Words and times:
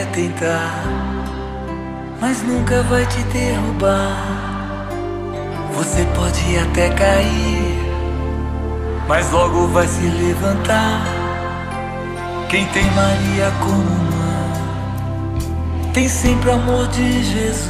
Até 0.00 0.12
tentar, 0.12 0.82
mas 2.22 2.42
nunca 2.42 2.82
vai 2.84 3.04
te 3.04 3.22
derrubar. 3.24 4.88
Você 5.74 6.06
pode 6.14 6.58
até 6.58 6.88
cair, 6.88 7.78
mas 9.06 9.30
logo 9.30 9.66
vai 9.68 9.86
se 9.86 10.00
levantar. 10.00 11.04
Quem 12.48 12.64
tem 12.68 12.84
Maria 12.92 13.52
como 13.60 13.90
mãe, 14.16 15.42
tem 15.92 16.08
sempre 16.08 16.50
amor 16.50 16.88
de 16.88 17.22
Jesus. 17.22 17.68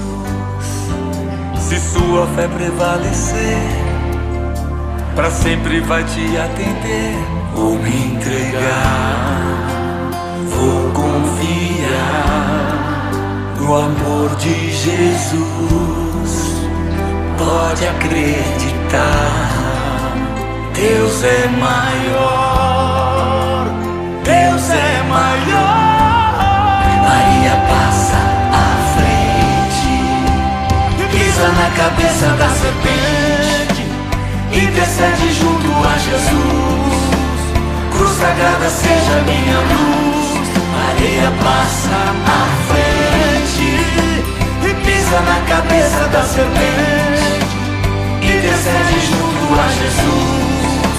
Se 1.59 1.81
sua 1.81 2.29
fé 2.29 2.47
prevalecer, 2.47 3.59
para 5.17 5.33
sempre 5.33 5.81
vai 5.81 6.05
te 6.05 6.37
atender. 6.37 7.17
Vou 7.57 7.75
me 7.75 8.15
entregar, 8.15 9.41
vou 10.49 10.80
no 13.71 13.77
amor 13.77 14.35
de 14.37 14.73
Jesus. 14.73 16.33
Pode 17.39 17.87
acreditar, 17.87 19.31
Deus 20.75 21.23
é 21.23 21.47
maior, 21.57 22.87
Deus 24.25 24.71
é 24.71 25.03
maior. 25.09 26.83
Maria 27.07 27.55
passa 27.71 28.21
à 28.53 28.69
frente, 28.97 29.93
pisa 31.13 31.49
na 31.49 31.71
cabeça 31.81 32.27
da 32.41 32.49
serpente, 32.49 33.85
intercede 34.53 35.33
junto 35.35 35.71
a 35.87 35.97
Jesus. 35.97 37.41
Cruz 37.93 38.15
sagrada 38.19 38.69
seja 38.69 39.23
minha 39.27 39.61
luz, 39.71 40.49
Maria 40.75 41.31
passa 41.41 41.99
à 42.27 42.41
frente 42.67 42.90
pisa 45.11 45.21
na 45.23 45.41
cabeça 45.41 46.07
da 46.09 46.23
serpente, 46.23 47.41
intercede 48.23 49.01
junto 49.07 49.61
a 49.61 49.67
Jesus. 49.69 50.99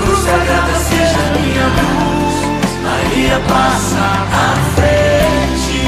Cruz 0.00 0.18
sagrada 0.18 0.74
seja 0.80 1.22
minha 1.38 1.66
luz, 1.76 2.34
Maria 2.82 3.38
passa 3.48 4.04
à 4.32 4.56
frente. 4.74 5.84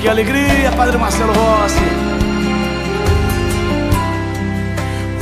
Que 0.00 0.08
alegria, 0.08 0.70
Padre 0.76 0.98
Marcelo 0.98 1.32
Rossi. 1.32 1.80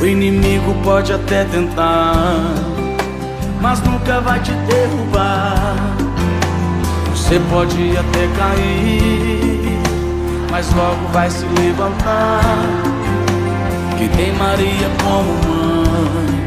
O 0.01 0.05
inimigo 0.05 0.73
pode 0.83 1.13
até 1.13 1.45
tentar, 1.45 2.53
mas 3.61 3.81
nunca 3.83 4.19
vai 4.19 4.39
te 4.41 4.51
derrubar. 4.51 5.75
Você 7.11 7.39
pode 7.49 7.97
até 7.97 8.27
cair, 8.37 9.60
mas 10.51 10.71
logo 10.73 11.07
vai 11.13 11.29
se 11.29 11.45
levantar. 11.45 12.41
Que 13.97 14.07
tem 14.09 14.33
Maria 14.33 14.89
como 15.03 15.33
mãe, 15.47 16.41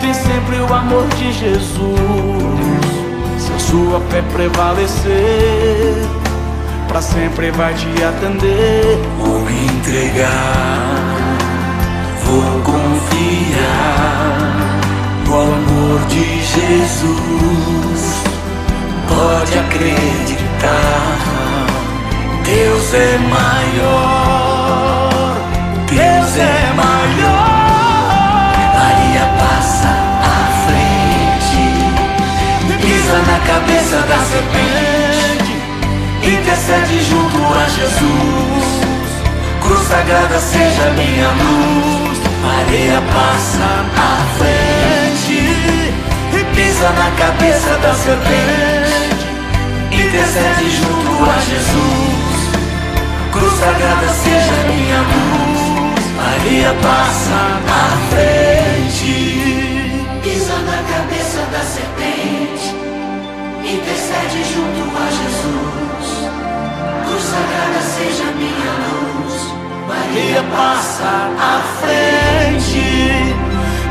tem 0.00 0.14
sempre 0.14 0.56
o 0.56 0.72
amor 0.72 1.06
de 1.18 1.32
Jesus. 1.32 1.70
Se 3.38 3.52
a 3.52 3.58
sua 3.58 4.00
fé 4.08 4.22
prevalecer, 4.32 5.94
pra 6.88 7.02
sempre 7.02 7.50
vai 7.50 7.74
te 7.74 8.02
atender. 8.02 8.98
Vou 9.18 9.40
me 9.40 9.66
entregar, 9.66 10.96
vou 12.24 12.62
confiar 12.62 14.30
no 15.26 15.34
amor 15.34 16.00
de 16.08 16.24
Jesus. 16.40 17.20
Pode 19.08 19.58
acreditar, 19.58 21.29
Deus 22.52 22.94
é 22.94 23.18
maior, 23.18 24.40
Deus 25.86 26.36
é 26.36 26.72
maior. 26.74 28.50
Maria 28.74 29.24
passa 29.38 29.92
à 30.20 30.50
frente, 30.66 31.62
pisa 32.82 33.18
na 33.18 33.38
cabeça 33.46 33.98
da 34.02 34.18
serpente, 34.32 35.54
intercede 36.24 36.96
junto 37.04 37.38
a 37.54 37.68
Jesus. 37.68 38.66
Cruz 39.62 39.86
sagrada 39.86 40.40
seja 40.40 40.90
minha 40.90 41.28
luz, 41.28 42.18
Maria 42.42 43.00
passa 43.12 43.86
à 43.96 44.26
frente 44.38 44.80
pisa 46.54 46.90
na 46.90 47.10
cabeça 47.12 47.78
da 47.78 47.94
serpente, 47.94 49.26
intercede 49.92 50.70
junto 50.70 51.30
a 51.30 51.38
Jesus. 51.38 52.29
Cruz 53.32 53.52
sagrada 53.60 54.08
seja 54.08 54.56
minha 54.68 55.00
luz, 55.10 56.02
Maria 56.16 56.74
passa 56.82 57.60
à 57.68 58.10
frente. 58.10 59.14
Pisa 60.22 60.56
na 60.58 60.78
cabeça 60.92 61.40
da 61.52 61.60
serpente, 61.60 62.68
intercede 63.64 64.40
junto 64.52 64.82
a 64.96 65.06
Jesus. 65.18 66.06
Cruz 67.06 67.22
sagrada 67.22 67.80
seja 67.96 68.26
minha 68.36 68.72
luz, 68.86 69.34
Maria 69.88 70.42
passa 70.54 71.10
à 71.38 71.62
frente, 71.80 72.84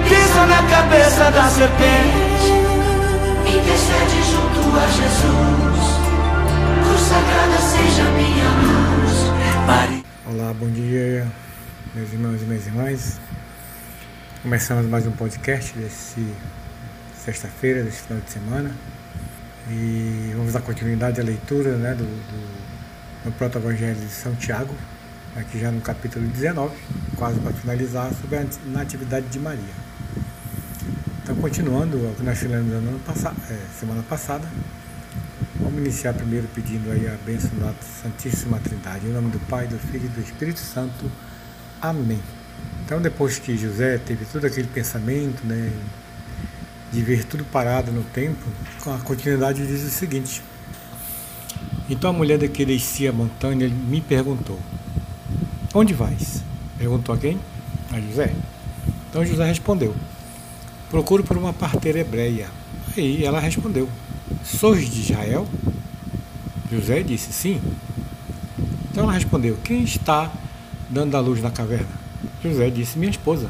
pisa 0.07 0.45
na 0.45 0.61
cabeça 0.69 1.31
da 1.31 1.45
serpente, 1.49 2.51
intercede 3.47 4.19
junto 4.31 4.61
a 4.78 4.88
Jesus. 4.88 5.78
Irmãs. 12.89 13.19
Começamos 14.41 14.85
mais 14.88 15.05
um 15.05 15.11
podcast 15.11 15.77
desse 15.77 16.25
sexta-feira, 17.23 17.83
desse 17.83 18.01
final 18.01 18.19
de 18.22 18.31
semana. 18.31 18.72
E 19.69 20.33
vamos 20.35 20.53
dar 20.53 20.61
continuidade 20.61 21.22
à 21.22 21.23
leitura 21.23 21.78
né, 21.78 21.94
do, 21.94 22.03
do, 22.03 23.25
do 23.25 23.31
Proto-Evangelho 23.38 23.99
de 23.99 24.09
São 24.09 24.33
Tiago, 24.35 24.73
aqui 25.35 25.59
já 25.59 25.72
no 25.72 25.81
capítulo 25.81 26.25
19, 26.28 26.75
quase 27.16 27.39
para 27.39 27.53
finalizar, 27.53 28.11
sobre 28.13 28.38
a 28.38 28.45
Natividade 28.66 29.28
de 29.28 29.39
Maria. 29.39 29.73
Então, 31.22 31.35
continuando 31.35 31.97
o 31.97 32.16
que 32.16 32.23
nós 32.23 32.39
fizemos 32.39 32.73
é, 32.73 33.79
semana 33.79 34.01
passada, 34.03 34.47
vamos 35.59 35.78
iniciar 35.79 36.13
primeiro 36.13 36.47
pedindo 36.55 36.91
aí 36.91 37.07
a 37.07 37.16
bênção 37.23 37.51
da 37.59 37.72
Santíssima 38.01 38.59
Trindade, 38.59 39.05
em 39.05 39.11
nome 39.11 39.29
do 39.29 39.39
Pai, 39.41 39.67
do 39.67 39.78
Filho 39.78 40.05
e 40.05 40.09
do 40.09 40.22
Espírito 40.22 40.59
Santo. 40.59 41.11
Amém. 41.81 42.38
Então, 42.89 43.00
depois 43.00 43.38
que 43.38 43.55
José 43.55 44.00
teve 44.00 44.25
todo 44.25 44.45
aquele 44.45 44.67
pensamento, 44.67 45.45
né, 45.45 45.72
de 46.91 47.03
ver 47.03 47.23
tudo 47.23 47.45
parado 47.45 47.91
no 47.91 48.01
tempo, 48.01 48.44
a 48.83 48.97
continuidade 49.03 49.67
diz 49.67 49.83
o 49.83 49.91
seguinte: 49.91 50.41
Então 51.87 52.09
a 52.09 52.14
mulher 52.14 52.40
que 52.49 52.66
descia 52.66 53.11
a 53.11 53.14
montanha 53.14 53.69
me 53.69 54.02
perguntou: 54.02 54.59
Onde 55.72 55.93
vais? 55.93 56.43
Perguntou 56.79 57.14
a 57.14 57.17
quem? 57.19 57.40
A 57.91 58.02
José. 58.02 58.34
Então 59.08 59.23
José 59.23 59.46
respondeu: 59.46 59.93
Procuro 60.90 61.23
por 61.23 61.37
uma 61.37 61.53
parteira 61.53 61.99
hebreia. 61.99 62.47
Aí 62.97 63.23
ela 63.23 63.40
respondeu: 63.40 63.87
Sois 64.43 64.90
de 64.90 65.02
Israel? 65.02 65.47
José 66.72 67.03
disse: 67.03 67.31
Sim. 67.31 67.61
Então 68.90 69.03
ela 69.03 69.14
respondeu: 69.14 69.59
Quem 69.64 69.84
está 69.84 70.34
dando 70.90 71.16
a 71.16 71.19
luz 71.19 71.40
na 71.40 71.52
caverna? 71.52 71.98
José 72.44 72.70
disse: 72.70 72.97
Minha 72.97 73.12
esposa. 73.12 73.50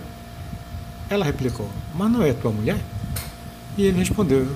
Ela 1.10 1.26
replicou: 1.26 1.68
Mas 1.96 2.12
não 2.12 2.24
é 2.24 2.34
tua 2.34 2.52
mulher? 2.52 2.80
E 3.78 3.84
ele 3.84 4.00
respondeu: 4.00 4.48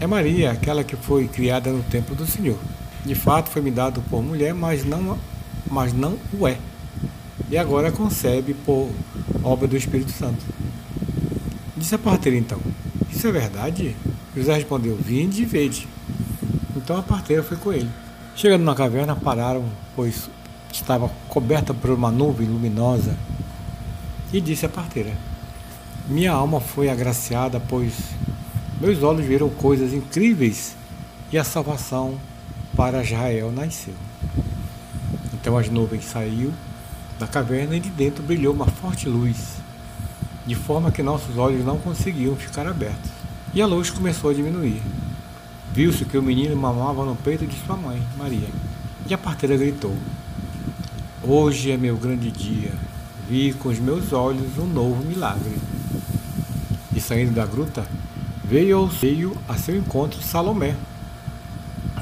É 0.00 0.06
Maria, 0.06 0.50
aquela 0.50 0.84
que 0.84 0.96
foi 0.96 1.28
criada 1.28 1.70
no 1.70 1.82
templo 1.82 2.14
do 2.14 2.26
Senhor. 2.26 2.58
De 3.04 3.14
fato, 3.14 3.50
foi 3.50 3.60
me 3.60 3.70
dado 3.70 4.00
por 4.08 4.22
mulher, 4.22 4.54
mas 4.54 4.84
não, 4.84 5.18
mas 5.70 5.92
não 5.92 6.18
o 6.38 6.48
é. 6.48 6.58
E 7.50 7.58
agora 7.58 7.92
concebe 7.92 8.54
por 8.54 8.90
obra 9.42 9.68
do 9.68 9.76
Espírito 9.76 10.10
Santo. 10.12 10.44
Disse 11.76 11.94
a 11.94 11.98
parteira 11.98 12.38
então: 12.38 12.58
Isso 13.10 13.26
é 13.26 13.32
verdade? 13.32 13.94
José 14.36 14.54
respondeu: 14.54 14.96
Vinde 14.96 15.42
e 15.42 15.44
vede. 15.44 15.88
Então 16.76 16.96
a 16.98 17.02
parteira 17.02 17.42
foi 17.42 17.56
com 17.56 17.72
ele. 17.72 17.90
Chegando 18.36 18.64
na 18.64 18.74
caverna, 18.74 19.14
pararam, 19.14 19.64
pois 19.94 20.28
estava 20.72 21.10
coberta 21.28 21.72
por 21.72 21.90
uma 21.90 22.10
nuvem 22.10 22.48
luminosa. 22.48 23.16
E 24.34 24.40
disse 24.40 24.66
a 24.66 24.68
parteira: 24.68 25.12
Minha 26.08 26.32
alma 26.32 26.60
foi 26.60 26.88
agraciada, 26.88 27.60
pois 27.60 27.94
meus 28.80 29.00
olhos 29.00 29.24
viram 29.24 29.48
coisas 29.48 29.92
incríveis 29.92 30.74
e 31.30 31.38
a 31.38 31.44
salvação 31.44 32.18
para 32.74 33.00
Israel 33.00 33.52
nasceu. 33.52 33.94
Então 35.34 35.56
as 35.56 35.68
nuvens 35.68 36.06
saiu 36.06 36.52
da 37.16 37.28
caverna 37.28 37.76
e 37.76 37.80
de 37.80 37.90
dentro 37.90 38.24
brilhou 38.24 38.52
uma 38.52 38.66
forte 38.66 39.08
luz, 39.08 39.36
de 40.44 40.56
forma 40.56 40.90
que 40.90 41.00
nossos 41.00 41.38
olhos 41.38 41.64
não 41.64 41.78
conseguiam 41.78 42.34
ficar 42.34 42.66
abertos. 42.66 43.12
E 43.54 43.62
a 43.62 43.66
luz 43.66 43.88
começou 43.88 44.30
a 44.30 44.34
diminuir. 44.34 44.82
Viu-se 45.72 46.04
que 46.04 46.18
o 46.18 46.22
menino 46.22 46.56
mamava 46.56 47.04
no 47.04 47.14
peito 47.14 47.46
de 47.46 47.54
sua 47.64 47.76
mãe, 47.76 48.02
Maria. 48.18 48.48
E 49.06 49.14
a 49.14 49.18
parteira 49.18 49.56
gritou: 49.56 49.96
Hoje 51.22 51.70
é 51.70 51.76
meu 51.76 51.96
grande 51.96 52.32
dia. 52.32 52.72
Vi 53.28 53.54
com 53.54 53.70
os 53.70 53.78
meus 53.78 54.12
olhos 54.12 54.58
um 54.58 54.66
novo 54.66 55.02
milagre. 55.02 55.56
E 56.94 57.00
saindo 57.00 57.32
da 57.32 57.46
gruta, 57.46 57.86
veio, 58.44 58.86
veio 58.86 59.36
a 59.48 59.54
seu 59.54 59.76
encontro 59.76 60.22
Salomé. 60.22 60.76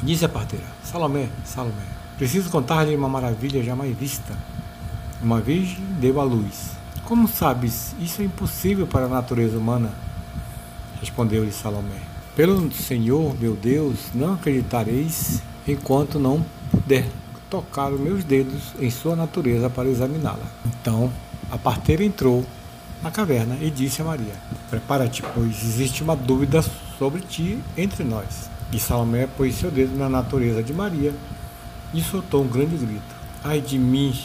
Disse 0.02 0.24
a 0.24 0.28
parteira: 0.28 0.66
Salomé, 0.82 1.28
Salomé, 1.44 1.86
preciso 2.18 2.50
contar-lhe 2.50 2.96
uma 2.96 3.08
maravilha 3.08 3.62
jamais 3.62 3.96
vista. 3.96 4.36
Uma 5.22 5.40
virgem 5.40 5.84
deu 6.00 6.20
à 6.20 6.24
luz. 6.24 6.72
Como 7.04 7.28
sabes, 7.28 7.94
isso 8.00 8.20
é 8.20 8.24
impossível 8.24 8.86
para 8.86 9.06
a 9.06 9.08
natureza 9.08 9.56
humana. 9.56 9.92
Respondeu-lhe 11.00 11.52
Salomé. 11.52 12.00
Pelo 12.34 12.72
Senhor, 12.72 13.38
meu 13.38 13.54
Deus, 13.54 13.98
não 14.12 14.34
acreditareis 14.34 15.40
enquanto 15.68 16.18
não 16.18 16.44
puder 16.70 17.06
tocar 17.52 17.92
os 17.92 18.00
meus 18.00 18.24
dedos 18.24 18.72
em 18.80 18.88
sua 18.88 19.14
natureza 19.14 19.68
para 19.68 19.86
examiná-la. 19.86 20.46
Então 20.64 21.12
a 21.50 21.58
parteira 21.58 22.02
entrou 22.02 22.46
na 23.02 23.10
caverna 23.10 23.58
e 23.60 23.70
disse 23.70 24.00
a 24.00 24.04
Maria: 24.06 24.32
Prepara-te, 24.70 25.22
pois 25.34 25.62
existe 25.62 26.02
uma 26.02 26.16
dúvida 26.16 26.64
sobre 26.98 27.20
ti 27.20 27.58
entre 27.76 28.04
nós. 28.04 28.48
E 28.72 28.80
Salomé 28.80 29.26
pôs 29.26 29.54
seu 29.54 29.70
dedo 29.70 29.94
na 29.98 30.08
natureza 30.08 30.62
de 30.62 30.72
Maria 30.72 31.14
e 31.92 32.00
soltou 32.00 32.42
um 32.42 32.48
grande 32.48 32.74
grito: 32.74 33.14
Ai 33.44 33.60
de 33.60 33.78
mim, 33.78 34.18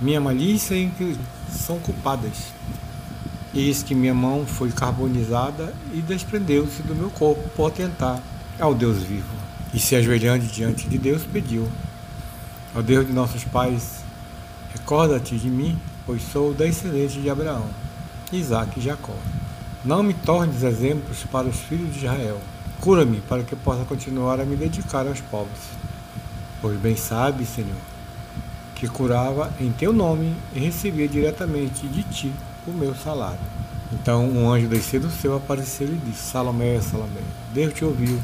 minha 0.00 0.18
malícia 0.18 0.74
e 0.74 0.90
são 1.50 1.78
culpadas. 1.78 2.54
Eis 3.54 3.82
que 3.82 3.94
minha 3.94 4.14
mão 4.14 4.46
foi 4.46 4.70
carbonizada 4.70 5.74
e 5.92 6.00
desprendeu-se 6.00 6.82
do 6.84 6.94
meu 6.94 7.10
corpo 7.10 7.46
por 7.50 7.70
tentar 7.70 8.18
ao 8.58 8.74
Deus 8.74 9.02
vivo. 9.02 9.28
E 9.74 9.78
se 9.78 9.94
ajoelhando 9.94 10.46
diante 10.46 10.88
de 10.88 10.96
Deus, 10.96 11.22
pediu: 11.30 11.68
Ó 12.74 12.80
Deus 12.80 13.06
de 13.06 13.12
nossos 13.12 13.42
pais, 13.42 14.04
recorda-te 14.72 15.36
de 15.36 15.50
mim, 15.50 15.76
pois 16.06 16.22
sou 16.22 16.54
descendente 16.54 17.20
de 17.20 17.28
Abraão, 17.28 17.66
Isaac 18.32 18.78
e 18.78 18.82
Jacó. 18.82 19.16
Não 19.84 20.02
me 20.02 20.14
tornes 20.14 20.62
exemplos 20.62 21.24
para 21.32 21.48
os 21.48 21.56
filhos 21.56 21.92
de 21.92 22.04
Israel. 22.04 22.38
Cura-me 22.80 23.20
para 23.22 23.42
que 23.42 23.56
possa 23.56 23.84
continuar 23.84 24.40
a 24.40 24.44
me 24.44 24.54
dedicar 24.54 25.06
aos 25.06 25.20
pobres. 25.20 25.58
Pois 26.62 26.78
bem 26.78 26.94
sabe, 26.94 27.44
Senhor, 27.44 27.76
que 28.76 28.86
curava 28.86 29.52
em 29.58 29.72
teu 29.72 29.92
nome 29.92 30.36
e 30.54 30.60
recebia 30.60 31.08
diretamente 31.08 31.88
de 31.88 32.02
ti 32.04 32.32
o 32.66 32.70
meu 32.70 32.94
salário. 32.94 33.40
Então 33.92 34.28
um 34.28 34.48
anjo 34.48 34.68
desceu 34.68 35.00
do 35.00 35.10
céu 35.10 35.36
apareceu 35.36 35.88
e 35.88 35.96
disse: 35.96 36.30
Salomé, 36.30 36.80
Salomé, 36.80 37.20
Deus 37.52 37.74
te 37.74 37.84
ouviu. 37.84 38.20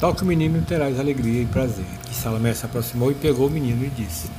Toque 0.00 0.22
o 0.22 0.26
menino 0.26 0.56
e 0.56 0.62
terás 0.62 0.98
alegria 0.98 1.42
e 1.42 1.46
prazer. 1.46 1.84
E 2.10 2.14
Salomé 2.14 2.54
se 2.54 2.64
aproximou 2.64 3.10
e 3.10 3.14
pegou 3.14 3.48
o 3.48 3.50
menino 3.50 3.84
e 3.84 3.90
disse: 3.90 4.30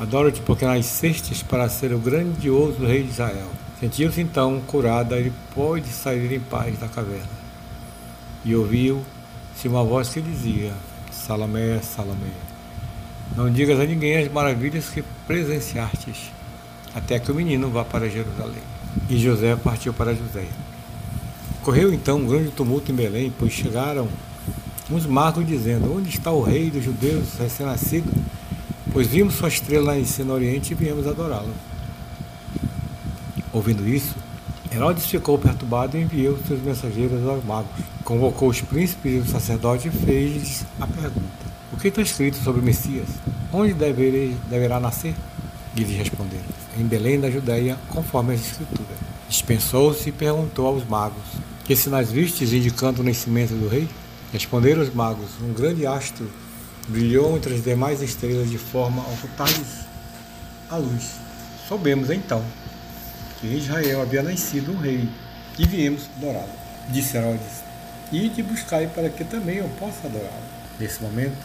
Adoro-te 0.00 0.40
porque 0.40 0.64
nascestes 0.64 1.40
para 1.40 1.68
ser 1.68 1.92
o 1.92 2.00
grandioso 2.00 2.84
rei 2.84 3.04
de 3.04 3.10
Israel. 3.10 3.46
Sentiu-se 3.78 4.20
então 4.20 4.60
curada 4.66 5.20
e 5.20 5.30
pôde 5.54 5.86
sair 5.86 6.32
em 6.32 6.40
paz 6.40 6.76
da 6.80 6.88
caverna. 6.88 7.30
E 8.44 8.56
ouviu-se 8.56 9.68
uma 9.68 9.84
voz 9.84 10.08
que 10.08 10.20
dizia: 10.20 10.72
Salomé, 11.12 11.78
Salomé, 11.78 12.32
não 13.36 13.48
digas 13.48 13.78
a 13.78 13.84
ninguém 13.84 14.16
as 14.16 14.32
maravilhas 14.32 14.88
que 14.88 15.04
presenciastes, 15.28 16.32
até 16.92 17.20
que 17.20 17.30
o 17.30 17.36
menino 17.36 17.70
vá 17.70 17.84
para 17.84 18.10
Jerusalém. 18.10 18.64
E 19.08 19.16
José 19.16 19.54
partiu 19.54 19.94
para 19.94 20.12
José. 20.12 20.48
Correu 21.62 21.94
então 21.94 22.18
um 22.18 22.26
grande 22.26 22.50
tumulto 22.50 22.90
em 22.90 22.96
Belém, 22.96 23.32
pois 23.38 23.52
chegaram 23.52 24.08
uns 24.90 25.06
magos 25.06 25.46
dizendo: 25.46 25.96
Onde 25.96 26.08
está 26.08 26.30
o 26.30 26.42
rei 26.42 26.70
dos 26.70 26.84
judeus 26.84 27.34
recém-nascido? 27.38 28.10
Pois 28.92 29.06
vimos 29.06 29.34
sua 29.34 29.48
estrela 29.48 29.96
nascer 29.96 30.24
no 30.24 30.32
Oriente 30.32 30.72
e 30.72 30.74
viemos 30.74 31.06
adorá-lo. 31.06 31.52
Ouvindo 33.52 33.86
isso, 33.88 34.14
Herodes 34.72 35.06
ficou 35.06 35.38
perturbado 35.38 35.96
e 35.96 36.02
enviou 36.02 36.38
seus 36.46 36.62
mensageiros 36.62 37.26
aos 37.26 37.44
magos. 37.44 37.70
Convocou 38.04 38.48
os 38.48 38.60
príncipes 38.60 39.14
e 39.14 39.18
os 39.18 39.30
sacerdotes 39.30 39.86
e 39.86 39.90
fez-lhes 39.90 40.64
a 40.80 40.86
pergunta: 40.86 41.46
O 41.72 41.76
que 41.76 41.88
está 41.88 42.02
escrito 42.02 42.36
sobre 42.38 42.60
o 42.60 42.64
Messias? 42.64 43.08
Onde 43.52 43.74
deverei, 43.74 44.36
deverá 44.48 44.80
nascer? 44.80 45.14
E 45.76 45.80
lhes 45.80 45.96
responderam: 45.96 46.44
Em 46.78 46.84
Belém 46.84 47.20
da 47.20 47.30
Judéia, 47.30 47.76
conforme 47.88 48.34
as 48.34 48.40
Escrituras. 48.40 48.98
Dispensou-se 49.28 50.08
e 50.08 50.12
perguntou 50.12 50.66
aos 50.66 50.84
magos: 50.84 51.22
Que 51.64 51.76
sinais 51.76 52.10
vistes 52.10 52.52
indicando 52.52 53.02
o 53.02 53.04
nascimento 53.04 53.54
do 53.54 53.68
rei? 53.68 53.88
Responderam 54.32 54.82
os 54.82 54.94
magos: 54.94 55.30
Um 55.42 55.52
grande 55.52 55.86
astro 55.86 56.30
brilhou 56.88 57.36
entre 57.36 57.54
as 57.54 57.64
demais 57.64 58.00
estrelas 58.00 58.48
de 58.48 58.58
forma 58.58 59.02
a 59.02 59.12
ocultar-lhes 59.14 59.84
a 60.70 60.76
luz. 60.76 61.16
Soubemos 61.66 62.10
então 62.10 62.44
que 63.40 63.48
em 63.48 63.58
Israel 63.58 64.02
havia 64.02 64.22
nascido 64.22 64.72
um 64.72 64.76
rei 64.76 65.08
e 65.58 65.66
viemos 65.66 66.08
adorá-lo. 66.16 66.52
Disse 66.90 67.16
Herodes: 67.16 67.64
Ide 68.12 68.42
buscai 68.42 68.86
para 68.86 69.08
que 69.08 69.24
também 69.24 69.56
eu 69.56 69.68
possa 69.80 70.06
adorá-lo. 70.06 70.60
Nesse 70.78 71.02
momento, 71.02 71.36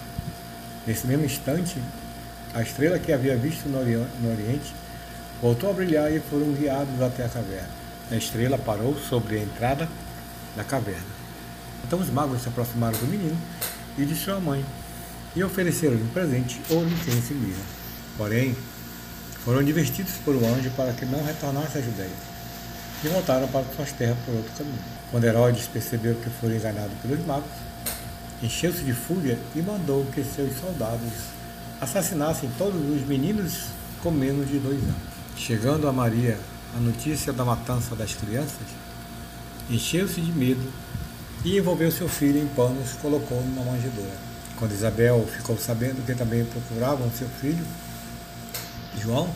nesse 0.86 1.08
mesmo 1.08 1.26
instante, 1.26 1.78
a 2.54 2.62
estrela 2.62 3.00
que 3.00 3.12
havia 3.12 3.36
visto 3.36 3.68
no 3.68 3.80
Oriente 3.80 4.74
voltou 5.42 5.72
a 5.72 5.74
brilhar 5.74 6.12
e 6.12 6.20
foram 6.20 6.54
guiados 6.54 7.02
até 7.02 7.26
a 7.26 7.30
caverna. 7.30 7.70
A 8.12 8.16
estrela 8.16 8.60
parou 8.60 8.96
sobre 8.96 9.38
a 9.38 9.42
entrada 9.42 9.90
da 10.56 10.64
caverna. 10.64 11.25
Então 11.86 12.00
os 12.00 12.10
magos 12.10 12.42
se 12.42 12.50
aproximaram 12.50 12.98
do 12.98 13.06
menino 13.06 13.38
e 13.98 14.06
de 14.06 14.16
sua 14.16 14.40
mãe 14.40 14.66
e 15.36 15.44
ofereceram-lhe 15.44 16.02
um 16.02 16.08
presente, 16.08 16.60
ouro, 16.70 16.90
incenso 16.90 17.34
e 17.34 17.36
mirra. 17.36 17.62
Porém, 18.18 18.56
foram 19.44 19.64
divertidos 19.64 20.14
por 20.24 20.36
um 20.36 20.56
anjo 20.56 20.72
para 20.72 20.94
que 20.94 21.06
não 21.06 21.24
retornasse 21.24 21.78
à 21.78 21.82
Judéia 21.82 22.10
e 23.04 23.08
voltaram 23.08 23.48
para 23.50 23.66
suas 23.76 23.92
terras 23.92 24.18
por 24.26 24.34
outro 24.34 24.52
caminho. 24.58 24.80
Quando 25.12 25.26
Herodes 25.26 25.68
percebeu 25.68 26.16
que 26.16 26.30
foram 26.30 26.56
enganados 26.56 26.98
pelos 27.04 27.24
magos, 27.26 27.52
encheu-se 28.42 28.84
de 28.84 28.94
fúria 28.94 29.38
e 29.56 29.62
mandou 29.62 30.06
que 30.06 30.24
seus 30.24 30.58
soldados 30.60 31.12
assassinassem 31.80 32.50
todos 32.58 32.82
os 32.90 33.06
meninos 33.08 33.68
com 34.02 34.10
menos 34.10 34.48
de 34.48 34.58
dois 34.58 34.82
anos. 34.82 34.96
Chegando 35.38 35.88
a 35.88 35.94
Maria 35.94 36.40
a 36.76 36.80
notícia 36.80 37.32
da 37.32 37.46
matança 37.46 37.96
das 37.96 38.14
crianças, 38.16 38.68
encheu-se 39.70 40.20
de 40.20 40.32
medo 40.32 40.68
e 41.46 41.60
envolveu 41.60 41.92
seu 41.92 42.10
filho 42.10 42.42
em 42.42 42.48
panos 42.48 42.94
e 42.94 42.98
colocou 42.98 43.40
numa 43.40 43.64
manjedoura. 43.64 44.18
Quando 44.58 44.72
Isabel 44.72 45.28
ficou 45.32 45.56
sabendo 45.60 46.04
que 46.04 46.16
também 46.16 46.44
procuravam 46.44 47.10
seu 47.12 47.30
filho, 47.40 47.64
João, 49.00 49.30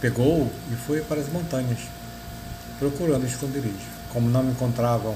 pegou 0.00 0.50
e 0.72 0.74
foi 0.74 1.02
para 1.02 1.20
as 1.20 1.28
montanhas, 1.28 1.78
procurando 2.80 3.24
esconderijo. 3.26 3.94
Como 4.12 4.28
não 4.28 4.50
encontravam 4.50 5.14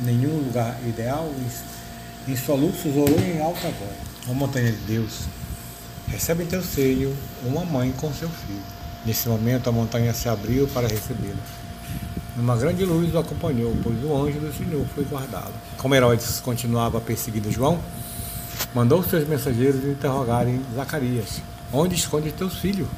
nenhum 0.00 0.36
lugar 0.36 0.78
ideal, 0.86 1.32
em 2.28 2.36
soluços 2.36 2.94
orou 2.94 3.18
em 3.18 3.40
alta 3.40 3.70
voz. 3.70 3.96
Ó 4.28 4.34
montanha 4.34 4.72
de 4.72 4.78
Deus, 4.78 5.20
recebe 6.06 6.44
em 6.44 6.46
teu 6.46 6.62
seio 6.62 7.16
uma 7.42 7.64
mãe 7.64 7.92
com 7.92 8.12
seu 8.12 8.28
filho. 8.28 8.62
Nesse 9.06 9.26
momento 9.28 9.70
a 9.70 9.72
montanha 9.72 10.12
se 10.12 10.28
abriu 10.28 10.68
para 10.68 10.86
recebê-lo. 10.86 11.63
Uma 12.36 12.56
grande 12.56 12.84
luz 12.84 13.14
o 13.14 13.18
acompanhou, 13.18 13.76
pois 13.80 14.02
o 14.02 14.16
anjo 14.16 14.40
do 14.40 14.52
Senhor 14.52 14.84
foi 14.92 15.04
guardá-lo. 15.04 15.54
Como 15.78 15.94
Herodes 15.94 16.40
continuava 16.40 17.00
perseguindo 17.00 17.50
João, 17.50 17.78
mandou 18.74 19.04
seus 19.04 19.26
mensageiros 19.28 19.84
interrogarem 19.84 20.60
Zacarias: 20.74 21.40
Onde 21.72 21.94
esconde 21.94 22.32
teu 22.32 22.50
filho? 22.50 22.88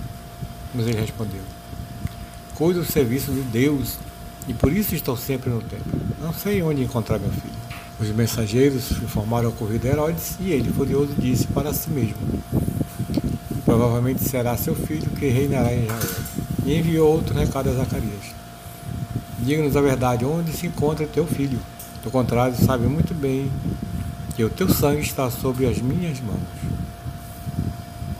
Mas 0.75 0.87
ele 0.87 0.99
respondeu: 0.99 1.43
Cuido 2.55 2.81
do 2.81 2.91
serviço 2.91 3.31
de 3.31 3.43
Deus 3.43 3.99
e 4.49 4.55
por 4.55 4.73
isso 4.73 4.95
estou 4.95 5.19
sempre 5.19 5.51
no 5.51 5.61
templo. 5.61 6.01
Não 6.19 6.33
sei 6.33 6.63
onde 6.63 6.83
encontrar 6.83 7.19
meu 7.19 7.31
filho. 7.31 7.67
Os 8.01 8.09
mensageiros 8.09 8.91
informaram 8.93 9.53
a 9.53 9.87
Herodes 9.87 10.37
e 10.41 10.51
ele, 10.51 10.73
furioso, 10.73 11.13
disse 11.19 11.47
para 11.49 11.75
si 11.75 11.91
mesmo: 11.91 12.17
Provavelmente 13.67 14.23
será 14.27 14.57
seu 14.57 14.75
filho 14.75 15.11
que 15.11 15.29
reinará 15.29 15.75
em 15.75 15.85
Israel. 15.85 16.25
E 16.65 16.79
enviou 16.79 17.13
outro 17.13 17.35
recado 17.35 17.69
a 17.69 17.75
Zacarias: 17.75 18.35
Diga-nos 19.39 19.77
a 19.77 19.81
verdade, 19.81 20.25
onde 20.25 20.53
se 20.53 20.67
encontra 20.67 21.07
teu 21.07 21.27
filho? 21.27 21.59
Do 22.03 22.11
contrário, 22.11 22.57
sabe 22.57 22.87
muito 22.87 23.13
bem 23.13 23.51
que 24.35 24.43
o 24.43 24.49
teu 24.49 24.69
sangue 24.69 25.03
está 25.03 25.31
sobre 25.31 25.67
as 25.67 25.79
minhas 25.79 26.21
mãos. 26.21 26.41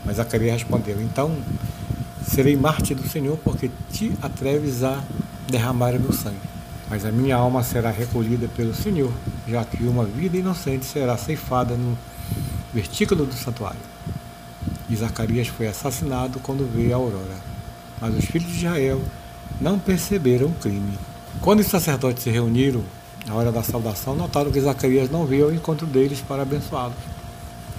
Mas 0.05 0.17
Zacarias 0.17 0.61
respondeu: 0.61 1.01
Então 1.01 1.35
serei 2.27 2.55
mártir 2.55 2.95
do 2.95 3.07
Senhor, 3.07 3.37
porque 3.43 3.71
te 3.91 4.13
atreves 4.21 4.83
a 4.83 5.01
derramar 5.49 5.95
o 5.95 5.99
meu 5.99 6.13
sangue. 6.13 6.37
Mas 6.89 7.03
a 7.03 7.11
minha 7.11 7.35
alma 7.35 7.63
será 7.63 7.89
recolhida 7.89 8.47
pelo 8.55 8.73
Senhor, 8.73 9.11
já 9.47 9.65
que 9.65 9.83
uma 9.83 10.05
vida 10.05 10.37
inocente 10.37 10.85
será 10.85 11.17
ceifada 11.17 11.75
no 11.75 11.97
vertículo 12.73 13.25
do 13.25 13.33
santuário. 13.33 13.79
E 14.89 14.95
Zacarias 14.95 15.47
foi 15.47 15.67
assassinado 15.67 16.39
quando 16.39 16.71
veio 16.71 16.93
a 16.93 16.97
aurora. 16.97 17.35
Mas 17.99 18.15
os 18.15 18.25
filhos 18.25 18.51
de 18.51 18.57
Israel 18.57 19.01
não 19.59 19.79
perceberam 19.79 20.47
o 20.47 20.53
crime. 20.53 20.97
Quando 21.41 21.59
os 21.59 21.67
sacerdotes 21.67 22.23
se 22.23 22.29
reuniram 22.29 22.83
na 23.25 23.33
hora 23.33 23.51
da 23.51 23.61
saudação, 23.61 24.15
notaram 24.15 24.51
que 24.51 24.61
Zacarias 24.61 25.09
não 25.09 25.25
veio 25.25 25.45
ao 25.45 25.53
encontro 25.53 25.85
deles 25.85 26.21
para 26.21 26.43
abençoá-los, 26.43 26.95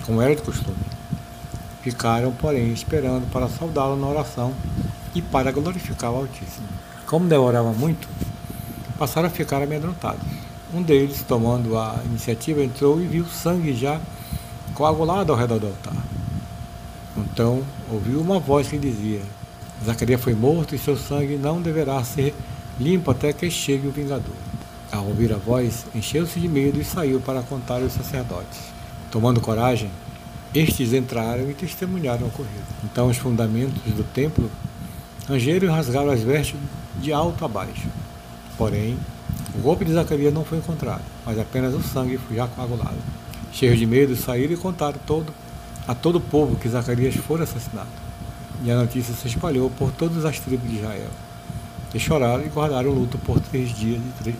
como 0.04 0.20
era 0.20 0.36
de 0.36 0.42
costume. 0.42 0.76
Ficaram, 1.82 2.32
porém, 2.32 2.72
esperando 2.72 3.30
para 3.30 3.48
saudá-lo 3.48 3.96
na 3.96 4.06
oração 4.06 4.52
e 5.14 5.22
para 5.22 5.50
glorificar 5.50 6.12
o 6.12 6.16
Altíssimo. 6.16 6.68
Como 7.06 7.26
demorava 7.26 7.72
muito, 7.72 8.08
passaram 8.98 9.28
a 9.28 9.30
ficar 9.30 9.62
amedrontados. 9.62 10.26
Um 10.74 10.82
deles, 10.82 11.24
tomando 11.26 11.78
a 11.78 11.98
iniciativa, 12.04 12.62
entrou 12.62 13.00
e 13.00 13.06
viu 13.06 13.24
sangue 13.24 13.74
já 13.74 14.00
coagulado 14.74 15.32
ao 15.32 15.38
redor 15.38 15.58
do 15.58 15.68
altar. 15.68 15.96
Então 17.16 17.62
ouviu 17.90 18.20
uma 18.20 18.38
voz 18.38 18.68
que 18.68 18.76
dizia: 18.76 19.22
Zacarias 19.84 20.20
foi 20.20 20.34
morto 20.34 20.74
e 20.74 20.78
seu 20.78 20.96
sangue 20.96 21.36
não 21.36 21.62
deverá 21.62 22.02
ser 22.02 22.34
limpo 22.78 23.10
até 23.10 23.32
que 23.32 23.50
chegue 23.50 23.86
o 23.86 23.92
vingador. 23.92 24.34
Ao 24.90 25.04
ouvir 25.04 25.32
a 25.32 25.36
voz, 25.36 25.86
encheu-se 25.94 26.40
de 26.40 26.48
medo 26.48 26.80
e 26.80 26.84
saiu 26.84 27.20
para 27.20 27.42
contar 27.42 27.82
aos 27.82 27.92
sacerdotes. 27.92 28.58
Tomando 29.10 29.40
coragem, 29.40 29.90
estes 30.54 30.92
entraram 30.92 31.50
e 31.50 31.54
testemunharam 31.54 32.24
o 32.24 32.28
ocorrido. 32.28 32.64
Então 32.84 33.08
os 33.08 33.18
fundamentos 33.18 33.82
do 33.92 34.02
templo 34.02 34.50
rangeram 35.28 35.68
e 35.68 35.70
rasgaram 35.70 36.10
as 36.10 36.22
vestes 36.22 36.58
de 37.00 37.12
alto 37.12 37.44
a 37.44 37.48
baixo. 37.48 37.86
Porém, 38.56 38.98
o 39.54 39.58
golpe 39.60 39.84
de 39.84 39.92
Zacarias 39.92 40.32
não 40.32 40.44
foi 40.44 40.58
encontrado, 40.58 41.02
mas 41.24 41.38
apenas 41.38 41.74
o 41.74 41.82
sangue 41.82 42.16
foi 42.16 42.36
já 42.36 42.48
coagulado. 42.48 42.96
Cheios 43.52 43.78
de 43.78 43.86
medo, 43.86 44.16
saíram 44.16 44.54
e 44.54 44.56
contaram 44.56 44.98
todo, 45.06 45.32
a 45.86 45.94
todo 45.94 46.16
o 46.16 46.20
povo 46.20 46.56
que 46.56 46.68
Zacarias 46.68 47.14
fora 47.14 47.44
assassinado. 47.44 48.07
E 48.64 48.70
a 48.70 48.76
notícia 48.76 49.14
se 49.14 49.28
espalhou 49.28 49.70
por 49.70 49.92
todas 49.92 50.24
as 50.24 50.38
tribos 50.40 50.68
de 50.68 50.76
Israel. 50.76 51.10
E 51.94 51.98
choraram 51.98 52.44
e 52.44 52.48
guardaram 52.48 52.90
luto 52.90 53.16
por 53.18 53.40
três 53.40 53.70
dias 53.70 54.00
e 54.00 54.22
três 54.22 54.36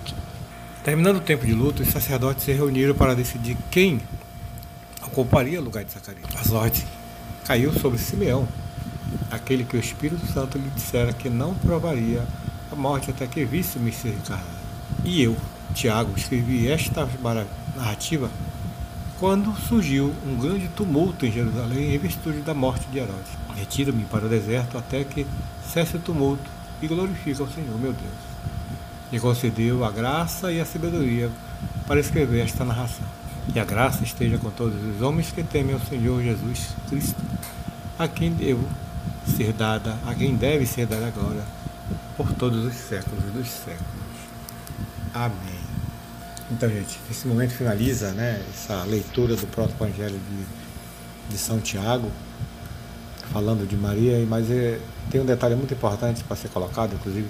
Terminando 0.84 1.16
o 1.16 1.20
tempo 1.20 1.44
de 1.44 1.52
luto, 1.52 1.82
os 1.82 1.88
sacerdotes 1.90 2.44
se 2.44 2.52
reuniram 2.52 2.94
para 2.94 3.14
decidir 3.14 3.56
quem 3.70 4.00
ocuparia 5.06 5.60
o 5.60 5.64
lugar 5.64 5.84
de 5.84 5.92
Zacarias. 5.92 6.24
A 6.34 6.44
sorte 6.44 6.86
caiu 7.44 7.72
sobre 7.72 7.98
Simeão, 7.98 8.48
aquele 9.30 9.64
que 9.64 9.76
o 9.76 9.80
Espírito 9.80 10.24
Santo 10.32 10.56
lhe 10.56 10.70
dissera 10.70 11.12
que 11.12 11.28
não 11.28 11.54
provaria 11.54 12.24
a 12.72 12.76
morte 12.76 13.10
até 13.10 13.26
que 13.26 13.44
visse 13.44 13.76
o 13.76 13.80
Messias 13.80 14.14
encarnado. 14.14 14.48
E 15.04 15.22
eu, 15.22 15.36
Tiago, 15.74 16.12
escrevi 16.16 16.70
esta 16.70 17.08
narrativa 17.76 18.30
quando 19.18 19.54
surgiu 19.68 20.14
um 20.26 20.36
grande 20.36 20.68
tumulto 20.68 21.26
em 21.26 21.32
Jerusalém 21.32 21.94
em 21.94 21.98
virtude 21.98 22.40
da 22.40 22.54
morte 22.54 22.86
de 22.90 22.98
Herodes. 22.98 23.37
Retiro-me 23.58 24.04
para 24.04 24.26
o 24.26 24.28
deserto 24.28 24.78
até 24.78 25.04
que 25.04 25.26
cesse 25.72 25.96
o 25.96 26.00
tumulto 26.00 26.48
e 26.80 26.86
glorifique 26.86 27.40
ao 27.40 27.48
Senhor, 27.48 27.78
meu 27.78 27.92
Deus 27.92 28.28
lhe 29.10 29.18
concedeu 29.18 29.84
a 29.84 29.90
graça 29.90 30.52
e 30.52 30.60
a 30.60 30.66
sabedoria 30.66 31.30
para 31.86 32.00
escrever 32.00 32.44
esta 32.44 32.64
narração. 32.64 33.06
E 33.54 33.58
a 33.58 33.64
graça 33.64 34.04
esteja 34.04 34.36
com 34.38 34.50
todos 34.50 34.76
os 34.84 35.00
homens 35.00 35.32
que 35.32 35.42
temem 35.42 35.74
ao 35.74 35.80
Senhor 35.80 36.22
Jesus 36.22 36.68
Cristo, 36.88 37.20
a 37.98 38.06
quem 38.06 38.32
devo 38.32 38.66
ser 39.36 39.52
dada, 39.52 39.96
a 40.06 40.14
quem 40.14 40.36
deve 40.36 40.66
ser 40.66 40.86
dada 40.86 41.06
agora, 41.06 41.42
por 42.16 42.30
todos 42.34 42.64
os 42.64 42.74
séculos 42.74 43.24
dos 43.32 43.48
séculos. 43.48 43.88
Amém. 45.14 45.58
Então, 46.50 46.68
gente, 46.68 46.98
esse 47.10 47.26
momento 47.26 47.52
finaliza 47.52 48.12
né, 48.12 48.42
essa 48.50 48.84
leitura 48.84 49.34
do 49.36 49.46
próprio 49.46 49.76
Evangelho 49.86 50.18
de, 50.30 51.32
de 51.32 51.38
São 51.38 51.58
Tiago, 51.60 52.10
falando 53.32 53.66
de 53.66 53.76
Maria, 53.76 54.24
mas 54.28 54.50
é, 54.50 54.78
tem 55.10 55.20
um 55.20 55.24
detalhe 55.24 55.54
muito 55.54 55.72
importante 55.74 56.22
para 56.24 56.36
ser 56.36 56.48
colocado, 56.48 56.94
inclusive 56.94 57.28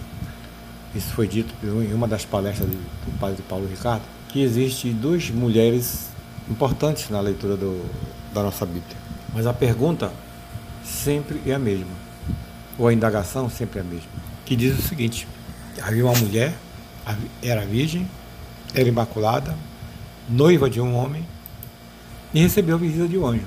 isso 0.94 1.12
foi 1.12 1.28
dito 1.28 1.54
em 1.62 1.92
uma 1.92 2.08
das 2.08 2.24
palestras 2.24 2.68
do 2.68 3.18
padre 3.18 3.42
Paulo 3.48 3.68
Ricardo, 3.68 4.02
que 4.28 4.42
existe 4.42 4.90
duas 4.90 5.30
mulheres 5.30 6.08
importantes 6.50 7.10
na 7.10 7.20
leitura 7.20 7.56
do, 7.56 7.84
da 8.32 8.42
nossa 8.42 8.64
Bíblia. 8.64 8.96
Mas 9.34 9.46
a 9.46 9.52
pergunta 9.52 10.12
sempre 10.84 11.40
é 11.46 11.54
a 11.54 11.58
mesma, 11.58 11.92
ou 12.78 12.88
a 12.88 12.92
indagação 12.92 13.50
sempre 13.50 13.78
é 13.78 13.82
a 13.82 13.84
mesma, 13.84 14.08
que 14.44 14.56
diz 14.56 14.78
o 14.78 14.82
seguinte: 14.82 15.28
havia 15.82 16.04
uma 16.04 16.16
mulher, 16.16 16.54
era 17.42 17.64
virgem, 17.64 18.08
era 18.74 18.88
imaculada, 18.88 19.54
noiva 20.28 20.70
de 20.70 20.80
um 20.80 20.94
homem, 20.94 21.24
e 22.32 22.40
recebeu 22.40 22.76
a 22.76 22.78
visita 22.78 23.06
de 23.06 23.18
um 23.18 23.26
anjo. 23.26 23.46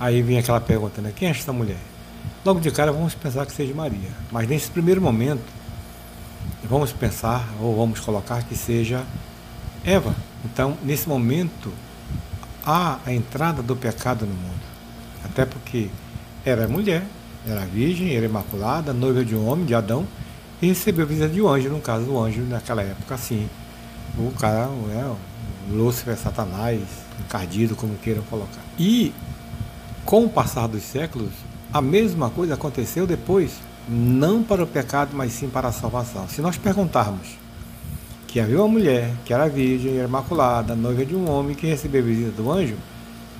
Aí 0.00 0.22
vem 0.22 0.38
aquela 0.38 0.60
pergunta, 0.60 1.02
né? 1.02 1.12
Quem 1.14 1.28
é 1.28 1.30
esta 1.30 1.52
mulher? 1.52 1.87
Logo 2.44 2.60
de 2.60 2.70
cara 2.70 2.92
vamos 2.92 3.14
pensar 3.14 3.44
que 3.46 3.52
seja 3.52 3.74
Maria. 3.74 4.10
Mas 4.30 4.48
nesse 4.48 4.70
primeiro 4.70 5.00
momento, 5.00 5.42
vamos 6.64 6.92
pensar 6.92 7.46
ou 7.60 7.76
vamos 7.76 8.00
colocar 8.00 8.42
que 8.42 8.56
seja 8.56 9.04
Eva. 9.84 10.14
Então, 10.44 10.76
nesse 10.82 11.08
momento, 11.08 11.72
há 12.64 12.98
a 13.04 13.12
entrada 13.12 13.62
do 13.62 13.74
pecado 13.74 14.26
no 14.26 14.34
mundo. 14.34 14.60
Até 15.24 15.44
porque 15.44 15.88
era 16.44 16.68
mulher, 16.68 17.04
era 17.46 17.64
virgem, 17.64 18.14
era 18.14 18.26
imaculada, 18.26 18.92
noiva 18.92 19.24
de 19.24 19.34
um 19.34 19.48
homem, 19.48 19.66
de 19.66 19.74
Adão, 19.74 20.06
e 20.60 20.68
recebeu 20.68 21.04
a 21.04 21.08
visita 21.08 21.28
de 21.28 21.40
um 21.40 21.48
anjo, 21.48 21.68
no 21.68 21.80
caso, 21.80 22.10
o 22.10 22.22
anjo 22.22 22.42
naquela 22.42 22.82
época, 22.82 23.14
assim. 23.14 23.48
O 24.16 24.30
cara, 24.32 24.68
é, 24.90 25.04
o 25.04 25.16
Lúcifer, 25.70 26.16
Satanás, 26.16 26.80
encardido, 27.20 27.76
como 27.76 27.94
queiram 27.96 28.22
colocar. 28.24 28.62
E, 28.78 29.12
com 30.04 30.24
o 30.24 30.28
passar 30.28 30.66
dos 30.66 30.82
séculos, 30.82 31.32
a 31.72 31.80
mesma 31.80 32.30
coisa 32.30 32.54
aconteceu 32.54 33.06
depois 33.06 33.52
não 33.88 34.42
para 34.42 34.62
o 34.62 34.66
pecado, 34.66 35.10
mas 35.14 35.32
sim 35.32 35.48
para 35.48 35.68
a 35.68 35.72
salvação. 35.72 36.28
Se 36.28 36.40
nós 36.40 36.56
perguntarmos 36.56 37.38
que 38.26 38.38
havia 38.38 38.58
uma 38.58 38.68
mulher 38.68 39.10
que 39.24 39.32
era 39.32 39.48
virgem, 39.48 39.96
era 39.96 40.06
imaculada, 40.06 40.76
noiva 40.76 41.04
de 41.04 41.16
um 41.16 41.30
homem 41.30 41.54
que 41.54 41.66
recebeu 41.66 42.02
a 42.02 42.04
visita 42.04 42.42
do 42.42 42.50
anjo, 42.50 42.76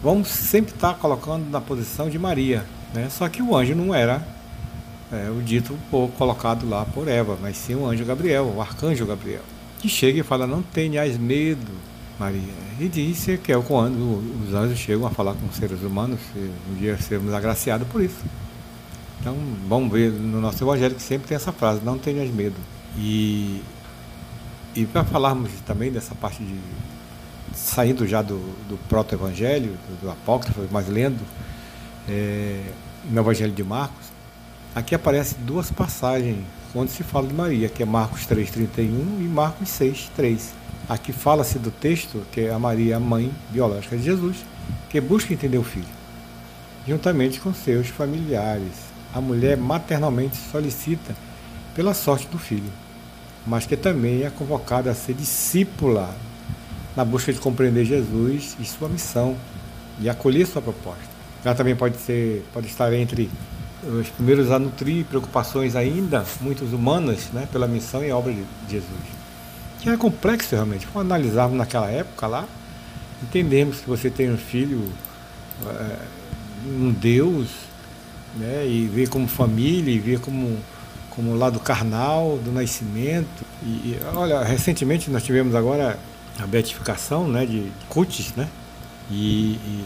vamos 0.02 0.28
sempre 0.28 0.74
estar 0.74 0.94
colocando 0.94 1.50
na 1.50 1.60
posição 1.60 2.08
de 2.08 2.18
Maria. 2.18 2.64
Né? 2.94 3.08
Só 3.10 3.28
que 3.28 3.42
o 3.42 3.54
anjo 3.54 3.74
não 3.74 3.94
era 3.94 4.26
é, 5.12 5.30
o 5.30 5.42
dito 5.42 5.76
colocado 6.16 6.68
lá 6.68 6.84
por 6.86 7.08
Eva, 7.08 7.38
mas 7.40 7.56
sim 7.56 7.74
o 7.74 7.86
anjo 7.86 8.04
Gabriel, 8.04 8.52
o 8.56 8.60
arcanjo 8.60 9.04
Gabriel, 9.04 9.42
que 9.78 9.88
chega 9.88 10.20
e 10.20 10.22
fala: 10.22 10.46
Não 10.46 10.62
tenhas 10.62 11.16
medo, 11.18 11.72
Maria. 12.18 12.52
E 12.80 12.88
disse 12.88 13.38
que 13.38 13.52
é 13.52 13.60
quando 13.60 14.22
os 14.42 14.54
anjos 14.54 14.78
chegam 14.78 15.06
a 15.06 15.10
falar 15.10 15.34
com 15.34 15.50
seres 15.52 15.82
humanos, 15.82 16.18
um 16.70 16.74
dia 16.74 16.96
sermos 16.98 17.32
agraciados 17.32 17.86
por 17.88 18.02
isso. 18.02 18.24
Então, 19.20 19.36
vamos 19.68 19.92
ver 19.92 20.10
no 20.12 20.40
nosso 20.40 20.62
evangelho 20.62 20.94
que 20.94 21.02
sempre 21.02 21.28
tem 21.28 21.36
essa 21.36 21.52
frase, 21.52 21.80
não 21.84 21.98
tenhas 21.98 22.30
medo. 22.30 22.56
E, 22.96 23.62
e 24.74 24.86
para 24.86 25.04
falarmos 25.04 25.50
também 25.66 25.90
dessa 25.90 26.14
parte 26.14 26.42
de 26.42 26.58
saindo 27.54 28.06
já 28.06 28.22
do, 28.22 28.38
do 28.68 28.78
proto-evangelho, 28.88 29.76
do, 29.88 30.02
do 30.02 30.10
apócrifo, 30.10 30.60
mas 30.70 30.88
lendo 30.88 31.20
é, 32.08 32.62
no 33.10 33.20
evangelho 33.20 33.52
de 33.52 33.64
Marcos, 33.64 34.06
aqui 34.74 34.94
aparecem 34.94 35.38
duas 35.44 35.70
passagens 35.70 36.38
onde 36.74 36.90
se 36.90 37.02
fala 37.02 37.26
de 37.26 37.34
Maria, 37.34 37.68
que 37.68 37.82
é 37.82 37.86
Marcos 37.86 38.26
3,31 38.26 38.78
e 39.20 39.24
Marcos 39.24 39.68
6,3. 39.68 40.50
Aqui 40.88 41.12
fala-se 41.12 41.58
do 41.58 41.70
texto 41.70 42.26
que 42.32 42.42
é 42.42 42.52
a 42.52 42.58
Maria, 42.58 42.96
a 42.96 43.00
mãe 43.00 43.30
biológica 43.50 43.96
de 43.96 44.04
Jesus, 44.04 44.38
que 44.88 45.00
busca 45.00 45.34
entender 45.34 45.58
o 45.58 45.62
filho, 45.62 45.86
juntamente 46.86 47.40
com 47.40 47.52
seus 47.52 47.88
familiares 47.88 48.88
a 49.14 49.20
mulher 49.20 49.56
maternalmente 49.56 50.36
solicita 50.36 51.14
pela 51.74 51.94
sorte 51.94 52.26
do 52.28 52.38
filho, 52.38 52.70
mas 53.46 53.66
que 53.66 53.76
também 53.76 54.22
é 54.22 54.30
convocada 54.30 54.90
a 54.90 54.94
ser 54.94 55.14
discípula 55.14 56.14
na 56.96 57.04
busca 57.04 57.32
de 57.32 57.38
compreender 57.38 57.84
Jesus 57.84 58.56
e 58.60 58.64
sua 58.64 58.88
missão 58.88 59.36
e 60.00 60.08
acolher 60.08 60.46
sua 60.46 60.60
proposta. 60.60 61.18
Ela 61.44 61.54
também 61.54 61.76
pode 61.76 61.96
ser, 61.98 62.44
pode 62.52 62.66
estar 62.66 62.92
entre 62.92 63.30
os 63.82 64.08
primeiros 64.08 64.50
a 64.50 64.58
nutrir 64.58 65.04
preocupações 65.04 65.76
ainda 65.76 66.24
muitas 66.40 66.72
humanas, 66.72 67.28
né, 67.32 67.48
pela 67.50 67.66
missão 67.66 68.04
e 68.04 68.10
obra 68.10 68.32
de 68.32 68.44
Jesus. 68.68 69.17
Que 69.80 69.88
é 69.88 69.96
complexo 69.96 70.54
realmente. 70.54 70.86
Vamos 70.92 71.10
analisarmos 71.10 71.56
naquela 71.56 71.90
época 71.90 72.26
lá, 72.26 72.46
entendemos 73.22 73.80
que 73.80 73.88
você 73.88 74.10
tem 74.10 74.30
um 74.30 74.36
filho, 74.36 74.92
é, 75.66 75.96
um 76.66 76.90
Deus 76.92 77.48
né? 78.36 78.66
e 78.66 78.86
ver 78.86 79.08
como 79.08 79.28
família, 79.28 79.92
e 79.92 79.98
ver 79.98 80.20
como, 80.20 80.58
como 81.10 81.34
lado 81.34 81.60
carnal 81.60 82.38
do 82.38 82.50
nascimento. 82.50 83.44
E, 83.62 83.66
e 83.66 84.00
olha, 84.14 84.42
recentemente 84.42 85.10
nós 85.10 85.22
tivemos 85.22 85.54
agora 85.54 85.98
a 86.38 86.46
beatificação 86.46 87.28
né, 87.28 87.44
de 87.44 87.70
Cutis, 87.88 88.32
né? 88.36 88.48
E, 89.10 89.14
e, 89.14 89.84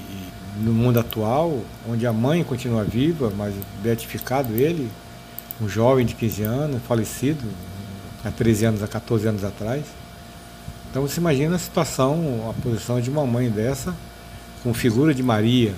e, 0.59 0.63
no 0.63 0.73
mundo 0.73 0.99
atual, 1.01 1.61
onde 1.89 2.07
a 2.07 2.13
mãe 2.13 2.45
continua 2.45 2.85
viva, 2.85 3.33
mas 3.37 3.55
beatificado 3.83 4.55
ele, 4.55 4.91
um 5.61 5.69
jovem 5.69 6.05
de 6.05 6.15
15 6.15 6.43
anos, 6.43 6.83
falecido 6.87 7.49
há 8.25 8.31
13 8.31 8.65
anos, 8.67 8.83
há 8.83 8.89
14 8.89 9.27
anos 9.29 9.45
atrás. 9.45 9.85
Então 10.91 11.03
você 11.03 11.21
imagina 11.21 11.57
a 11.57 11.59
situação, 11.59 12.49
a 12.51 12.63
posição 12.63 13.01
de 13.01 13.11
uma 13.11 13.27
mãe 13.27 13.51
dessa, 13.51 13.95
com 14.63 14.73
figura 14.75 15.15
de 15.15 15.23
Maria, 15.23 15.75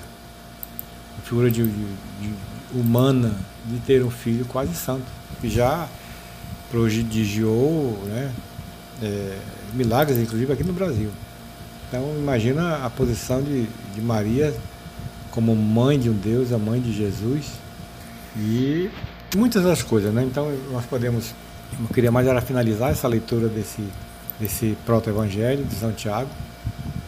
figura 1.23 1.49
de, 1.49 1.63
de, 1.63 1.85
de 2.21 2.33
humana 2.73 3.35
de 3.65 3.79
ter 3.79 4.03
um 4.03 4.11
filho 4.11 4.45
quase 4.45 4.75
santo, 4.75 5.05
que 5.41 5.49
já 5.49 5.87
prodigiou 6.69 7.97
né, 8.05 8.31
é, 9.01 9.37
milagres, 9.73 10.17
inclusive 10.17 10.51
aqui 10.51 10.63
no 10.63 10.73
Brasil. 10.73 11.09
Então 11.87 12.13
imagina 12.17 12.85
a 12.85 12.89
posição 12.89 13.41
de, 13.41 13.67
de 13.93 14.01
Maria 14.01 14.53
como 15.31 15.55
mãe 15.55 15.99
de 15.99 16.09
um 16.09 16.13
Deus, 16.13 16.51
a 16.51 16.57
mãe 16.57 16.79
de 16.79 16.93
Jesus 16.93 17.45
e 18.37 18.89
muitas 19.35 19.63
outras 19.63 19.83
coisas, 19.83 20.13
né? 20.13 20.23
Então 20.23 20.51
nós 20.71 20.85
podemos, 20.85 21.33
eu 21.79 21.93
queria 21.93 22.11
mais 22.11 22.27
era 22.27 22.41
finalizar 22.41 22.91
essa 22.91 23.07
leitura 23.07 23.47
desse, 23.47 23.83
desse 24.39 24.77
proto-evangelho 24.85 25.63
de 25.63 25.75
São 25.75 25.91
Tiago, 25.91 26.29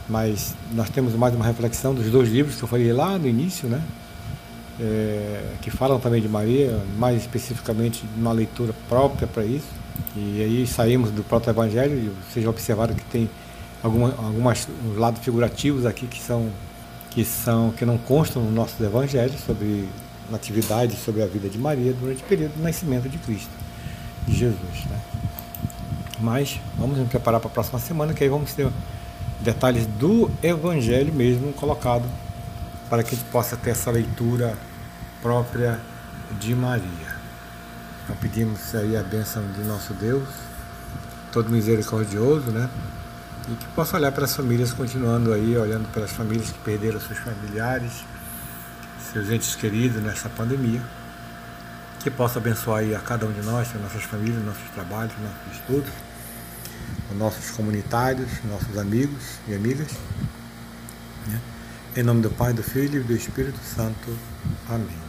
mas 0.10 0.56
nós 0.74 0.90
temos 0.90 1.14
mais 1.14 1.34
uma 1.36 1.46
reflexão 1.46 1.94
dos 1.94 2.10
dois 2.10 2.30
livros 2.30 2.56
que 2.56 2.64
eu 2.64 2.68
falei 2.68 2.92
lá 2.94 3.18
no 3.18 3.28
início, 3.28 3.68
né? 3.68 3.82
É, 4.80 5.54
que 5.62 5.72
falam 5.72 6.00
também 6.00 6.22
de 6.22 6.30
Maria, 6.30 6.80
mais 6.98 7.22
especificamente 7.22 8.06
uma 8.16 8.32
leitura 8.32 8.74
própria 8.88 9.28
para 9.28 9.44
isso. 9.44 9.68
E 10.16 10.42
aí 10.42 10.68
saímos 10.68 11.10
do 11.10 11.24
proto-evangelho, 11.24 12.14
vocês 12.30 12.44
já 12.44 12.50
observaram 12.50 12.94
que 12.94 13.04
tem 13.06 13.28
alguma, 13.84 14.10
algumas 14.18 14.68
lados 14.96 15.22
figurativos 15.24 15.86
aqui 15.86 16.08
que 16.08 16.22
são 16.22 16.50
que 17.12 17.24
são 17.26 17.72
que 17.72 17.86
não 17.86 17.98
constam 17.98 18.44
no 18.44 18.52
nosso 18.52 18.82
evangelho 18.84 19.34
sobre 19.44 19.88
atividade 20.32 20.96
sobre 20.96 21.24
a 21.24 21.26
vida 21.26 21.50
de 21.50 21.58
Maria 21.58 21.94
durante 21.94 22.22
o 22.22 22.26
período 22.26 22.58
do 22.58 22.64
nascimento 22.64 23.08
de 23.08 23.18
Cristo, 23.18 23.50
Jesus, 24.28 24.86
né? 24.90 25.00
Mas 26.20 26.60
vamos 26.78 26.98
nos 26.98 27.08
preparar 27.08 27.40
para 27.40 27.50
a 27.50 27.54
próxima 27.54 27.80
semana, 27.80 28.14
que 28.14 28.24
aí 28.24 28.30
vamos 28.30 28.54
ter 28.54 28.70
detalhes 29.40 29.86
do 29.86 30.30
Evangelho 30.42 31.14
mesmo 31.14 31.54
colocado 31.54 32.06
para 32.90 33.04
que 33.04 33.14
a 33.14 33.18
gente 33.18 33.30
possa 33.30 33.56
ter 33.56 33.72
essa 33.72 33.92
leitura 33.92 34.58
própria 35.22 35.80
de 36.40 36.56
Maria. 36.56 37.16
Então 38.04 38.16
pedimos 38.16 38.74
aí 38.74 38.96
a 38.96 39.04
bênção 39.04 39.44
de 39.52 39.64
nosso 39.64 39.94
Deus, 39.94 40.28
todo 41.32 41.50
misericordioso, 41.50 42.52
né? 42.52 42.70
E 43.50 43.56
que 43.56 43.66
possa 43.68 43.98
olhar 43.98 44.12
para 44.12 44.26
as 44.26 44.36
famílias, 44.36 44.74
continuando 44.74 45.34
aí, 45.34 45.58
olhando 45.58 45.88
pelas 45.92 46.12
famílias 46.12 46.52
que 46.52 46.60
perderam 46.60 47.00
seus 47.00 47.20
familiares, 47.20 48.04
seus 49.12 49.30
entes 49.30 49.56
queridos 49.56 50.02
nessa 50.02 50.30
pandemia. 50.30 50.82
Que 52.08 52.12
possa 52.12 52.40
abençoar 52.40 52.86
a 52.96 53.00
cada 53.00 53.26
um 53.26 53.34
de 53.34 53.42
nós, 53.42 53.68
as 53.68 53.82
nossas 53.82 54.04
famílias, 54.04 54.42
nossos 54.46 54.70
trabalhos, 54.74 55.12
nossos 55.20 55.60
estudos 55.60 55.92
os 57.12 57.18
nossos 57.18 57.52
comunitários, 57.52 58.30
nossos 58.46 58.78
amigos 58.78 59.40
e 59.46 59.54
amigas. 59.54 59.92
Né? 61.28 61.42
Em 61.98 62.04
nome 62.04 62.22
do 62.22 62.30
Pai, 62.30 62.54
do 62.54 62.64
Filho 62.64 63.02
e 63.02 63.04
do 63.04 63.14
Espírito 63.14 63.60
Santo. 63.60 64.18
Amém. 64.70 65.07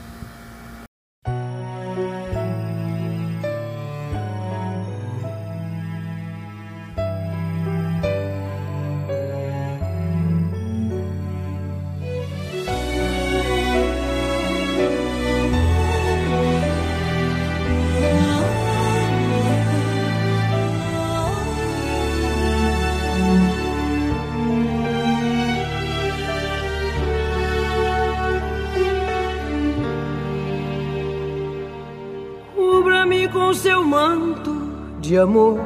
De 35.08 35.16
amor. 35.16 35.58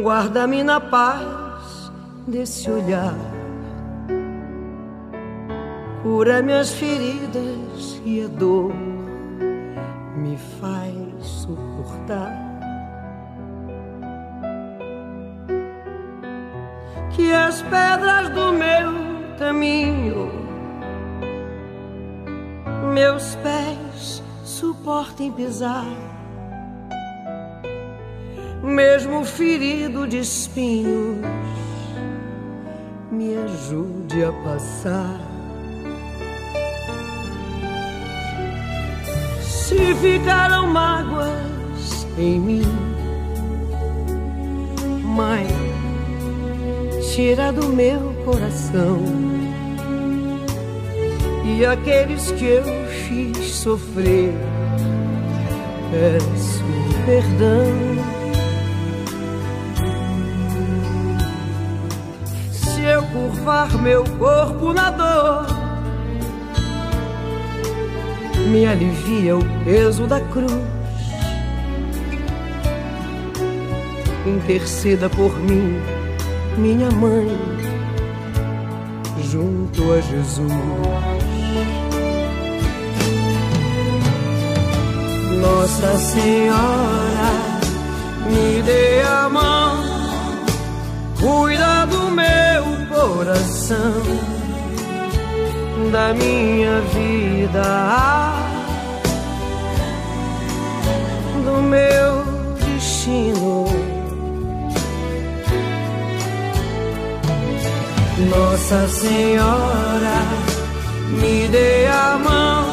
Guarda-me 0.00 0.62
na 0.62 0.80
paz 0.80 1.90
desse 2.24 2.70
olhar. 2.70 3.16
Cura 6.04 6.40
minhas 6.42 6.70
feridas 6.70 8.00
e 8.04 8.22
a 8.22 8.28
dor 8.28 8.72
me 10.16 10.38
faz 10.60 11.26
suportar. 11.26 12.32
Que 17.10 17.32
as 17.32 17.60
pedras 17.62 18.28
do 18.28 18.52
meu 18.52 18.92
caminho, 19.36 20.30
meus 22.94 23.34
pés 23.36 24.22
suportem 24.44 25.32
pisar 25.32 26.15
mesmo 28.66 29.24
ferido 29.24 30.06
de 30.06 30.18
espinhos, 30.18 31.18
me 33.10 33.36
ajude 33.36 34.24
a 34.24 34.32
passar. 34.32 35.20
Se 39.42 39.94
ficaram 39.94 40.66
mágoas 40.66 42.06
em 42.18 42.40
mim, 42.40 42.96
Mãe, 45.16 45.46
tira 47.14 47.50
do 47.50 47.68
meu 47.68 48.12
coração. 48.26 48.98
E 51.42 51.64
aqueles 51.64 52.32
que 52.32 52.44
eu 52.44 52.64
fiz 53.06 53.38
sofrer, 53.46 54.34
peço 55.90 56.62
perdão. 57.06 58.15
Curvar 63.16 63.72
meu 63.80 64.04
corpo 64.18 64.72
na 64.74 64.90
dor, 64.90 65.46
me 68.50 68.66
alivia 68.66 69.36
o 69.36 69.44
peso 69.64 70.06
da 70.06 70.20
cruz. 70.20 70.52
Interceda 74.26 75.08
por 75.08 75.38
mim, 75.38 75.80
minha 76.58 76.90
mãe, 76.90 77.28
junto 79.30 79.92
a 79.92 80.00
Jesus. 80.00 80.52
Nossa 85.40 85.96
Senhora, 85.96 87.30
me 88.26 88.62
dê 88.62 89.00
a 89.02 89.28
mão, 89.28 89.84
cuida 91.20 91.86
do 91.86 92.10
meu 92.10 92.85
coração 92.96 94.02
da 95.92 96.14
minha 96.14 96.80
vida, 96.94 97.68
do 101.44 101.62
meu 101.62 102.24
destino. 102.58 103.66
Nossa 108.34 108.88
Senhora, 108.88 110.18
me 111.20 111.48
dê 111.48 111.86
a 111.86 112.18
mão, 112.18 112.64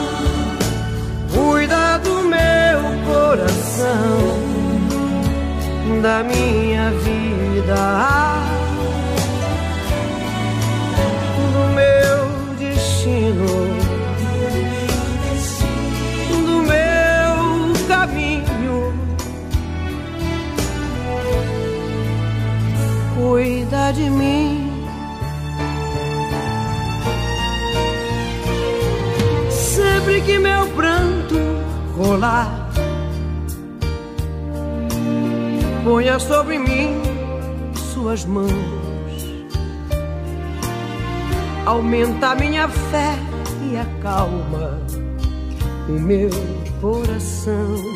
cuida 1.34 1.98
do 2.00 2.24
meu 2.24 2.80
coração, 3.06 4.40
da 6.02 6.24
minha 6.24 6.92
vida. 6.92 8.53
De 23.74 24.10
mim. 24.10 24.72
Sempre 29.50 30.22
que 30.22 30.38
meu 30.38 30.68
pranto 30.76 31.36
rolar, 31.98 32.70
ponha 35.84 36.20
sobre 36.20 36.60
mim 36.60 37.02
suas 37.76 38.26
mãos 38.26 38.84
aumenta 41.66 42.36
minha 42.36 42.68
fé 42.68 43.16
e 43.72 43.78
acalma 43.78 44.80
o 45.88 45.94
meu 45.94 46.30
coração. 46.80 47.92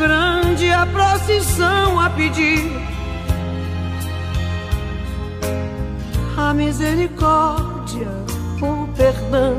Grande 0.00 0.72
a 0.72 0.86
procissão 0.86 2.00
a 2.00 2.08
pedir 2.08 2.72
a 6.38 6.54
misericórdia, 6.54 8.08
o 8.62 8.88
perdão. 8.96 9.56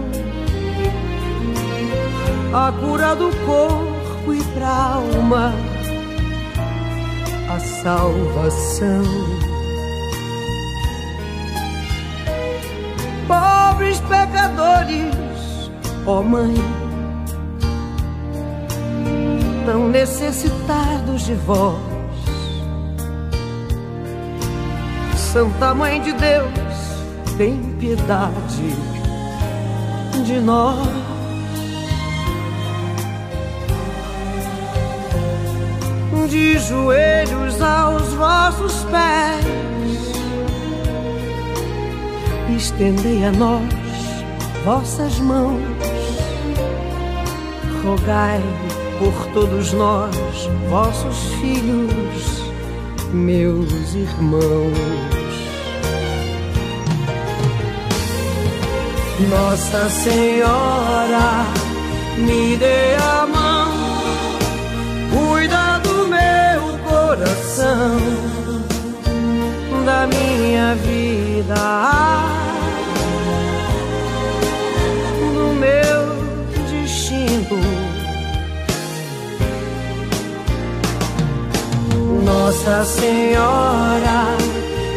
a 2.56 2.72
cura 2.72 3.16
do 3.16 3.30
corpo 3.46 4.34
e 4.34 4.44
pra 4.56 4.96
alma, 4.96 5.54
a 7.48 7.60
salvação. 7.60 9.04
Pobres 13.28 14.00
pecadores, 14.00 15.72
ó 16.08 16.20
oh 16.20 16.24
Mãe, 16.24 16.81
tão 19.66 19.88
necessitados 19.88 21.26
de 21.26 21.34
vós. 21.36 21.78
Santa 25.16 25.74
Mãe 25.74 26.02
de 26.02 26.12
Deus, 26.14 26.52
tem 27.38 27.76
piedade 27.80 28.76
de 30.26 30.40
nós. 30.40 31.12
de 36.32 36.58
joelhos 36.60 37.62
aos 37.62 38.14
vossos 38.14 38.86
pés. 38.86 39.46
Estendei 42.56 43.26
a 43.26 43.32
nós 43.34 43.64
vossas 44.64 45.20
mãos, 45.20 45.62
rogai 47.84 48.42
por 49.02 49.26
todos 49.34 49.74
nós, 49.74 50.16
vossos 50.70 51.34
filhos, 51.42 52.44
meus 53.12 53.96
irmãos. 53.96 54.78
Nossa 59.28 59.90
Senhora, 59.90 61.46
me 62.16 62.56
dê 62.58 62.96
a 63.02 63.26
mão, 63.26 63.72
cuida 65.10 65.80
do 65.80 66.08
meu 66.08 66.78
coração, 66.88 67.98
da 69.84 70.06
minha 70.06 70.76
vida, 70.76 71.56
do 75.34 75.54
meu 75.56 76.01
Nossa 82.34 82.86
Senhora, 82.86 84.38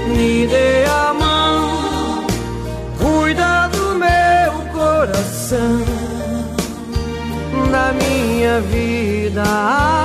me 0.06 0.46
dê 0.46 0.84
a 0.84 1.12
mão, 1.12 2.26
cuida 2.96 3.68
do 3.72 3.96
meu 3.96 4.52
coração, 4.72 5.82
da 7.72 7.92
minha 7.92 8.60
vida. 8.60 10.03